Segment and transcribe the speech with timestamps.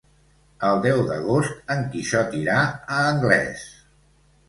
[0.69, 3.71] El deu d'agost en Quixot irà a Anglès.